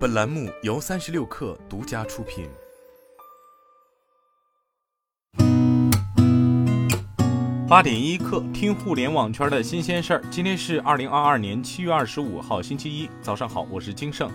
[0.00, 2.48] 本栏目由三十六氪独家出品。
[7.68, 10.24] 八点一刻，听互联网圈的新鲜事儿。
[10.30, 14.32] 今天是二零二二年七月二十五号，星期一，早上好，我是金盛。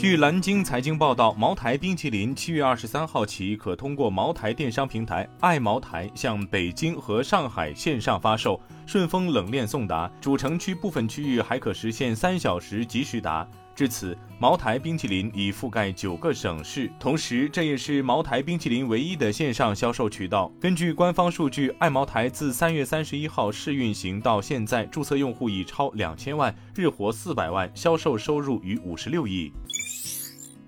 [0.00, 13.46] 据蓝鲸财经报道，茅台冰淇淋七月二十三号起可通过茅台电商平台爱茅台向北京和上海线上发售，顺丰冷链送达，主城区部分区域还可实现三小时及时达。
[13.74, 20.50] 至此，茅台冰淇淋已覆盖九个省市，同时这也是茅台冰淇淋唯一的线上销售渠道。
[20.58, 29.52] 根据官方数据，爱茅台自三月三十一号试运行到现在，注册用户已超两千万，日活四百万，销售收入逾五十六亿。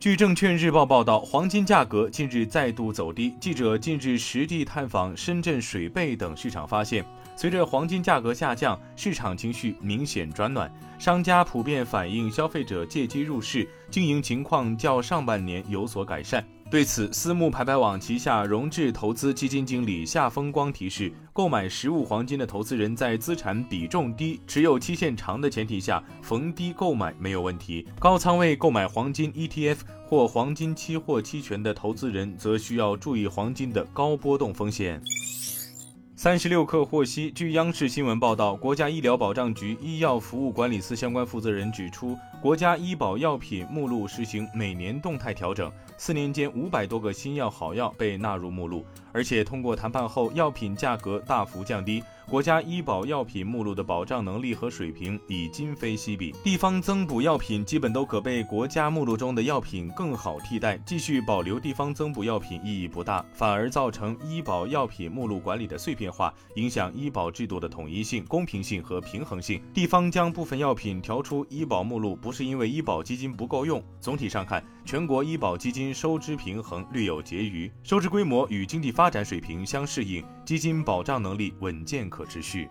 [0.03, 3.37] 据证券日报报道，黄金价格近日再度走低。
[3.39, 7.07] 记者近日实地探访深圳水贝等市场，发现。
[7.37, 16.45] 随着黄金价格下降，市场情绪明显转暖，商家普遍反映消费者借机入市，经营情况较上半年有所改善。
[16.73, 27.87] 对此，私募排排网旗下融智投资基金经理夏风光提示，购买实物黄金的投资人在资产比重低、持有期限长的前提下，逢低购买没有问题。
[27.99, 34.99] 高仓位购买黄金 ETF 或黄金期货期权的投资人，则需要注意黄金的高波动风险。
[36.23, 52.05] 三十六氪获悉，据央视新闻报道，国家医疗保障局医药服务管理司相关负责人指出，国家医保药品目录实行每年动态调整，四年间五百多个新药好药被纳入目录，而且通过谈判后，药品价格大幅降低。
[52.29, 69.61] 国家医保药品目录的保障能力和水平已今非昔比，地方增补药品基本都可被国家目录中的药品更好替代，继续保留地方增补药品意义不大，反而造成医保药品目录管理的碎片化，影响医保制度的统一性、公平性和平衡性。
[69.75, 82.27] 地方将部分药品调出医保目录，不是因为医保基金不够用，总体上看，全国医保基金收支平衡略有结余，收支规模与经济发展水平相适应，基金保障能力稳健可。
[82.33, 82.67] 持续。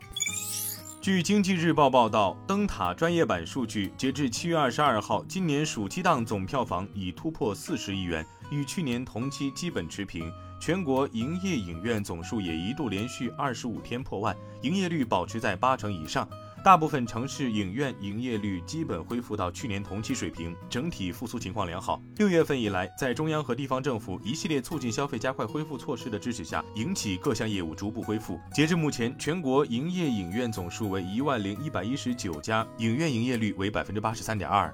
[0.99, 10.31] 据经济日报报道，灯塔专业版数据，截至七月二十二号，今年暑期档总票房已突破四十亿元，与去年同期基本持平。
[10.59, 16.27] 全国营业影院总数也一度连续二十五天破万，营业率保持在八成以上。
[16.63, 21.99] 大部分城市影院营业率基本恢复到去年同期水平，整体复苏情况良好。
[22.17, 28.39] 六月份以来，在中央和地方政府一系列促进消费、加快恢复措施的支持下，影企各项业务逐步恢复。
[28.53, 34.71] 截至目前，全国营业影院总数为一万零一百一十九家，影院营业率为百分之八十三点二。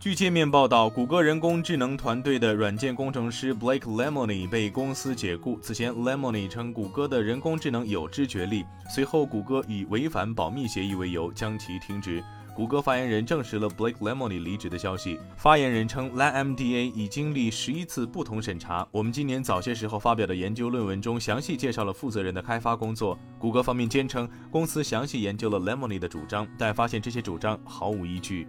[0.00, 5.58] 据界面报道，谷歌人工智能团队的软件工程师 Blake Lemony 被公司解雇。
[5.60, 12.22] 此前，Lemony 称谷歌的人工智能有知觉力，随后谷歌以违反保密协议为由将其停职。
[12.54, 15.18] 谷歌发言人证实了 Blake Lemony 离职的消息。
[15.36, 18.86] 发言人称，LaMDA 已经历十一次不同审查。
[18.92, 23.18] 我们今年早些时候发表的研究论文中详细介绍了负责人的开发工作。
[23.36, 28.46] 谷歌方面坚称，公司详细研究了 Lemony 的主张，但发现这些主张毫无依据。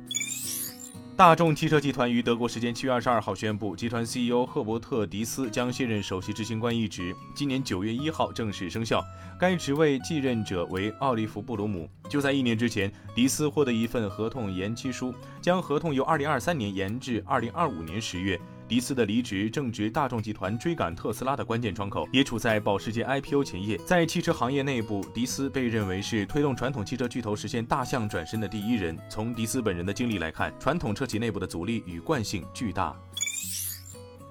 [1.20, 9.04] 大众汽车集团于德国时间七月二十二号宣布，集团 CEO 赫伯特·迪斯将卸任首席执行官一职，今年九月一号正式生效。
[9.38, 11.90] 该职位继任者为奥利弗·布鲁姆。
[12.10, 18.40] 就在一年之前，迪斯获得一份合同延期书，将合同由二零二三年延至二零二五年十月。
[18.70, 23.76] 迪斯的离职正值大众集团追赶特斯拉的关键窗口，也处在保时捷 IPO 前夜。
[23.80, 28.96] 在汽车行业内部，迪斯被认为是推动传统汽车巨头实现大象转身的第一人。
[29.10, 32.96] 从迪斯本人的经历来看，传统车企内部的阻力与惯性巨大。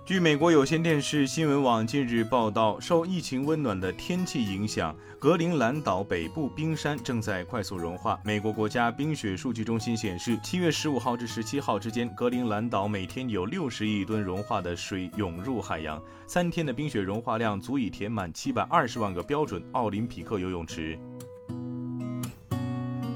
[0.09, 8.19] 据美国有线电视新闻网近日报道，受疫情温暖的天气影响，格陵兰岛北部冰山正在快速融化。
[8.25, 20.99] 美国国家冰雪数据中心显示，七月十五号至十七号之间，格陵兰岛每天有六十亿吨融化的水涌入海洋，三天的冰雪融化量足以填满七百二十万个标准奥林匹克游泳池。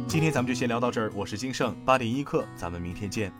[0.06, 3.32] 今天咱们就先聊到这儿，我是金盛八点一刻，咱们明天见。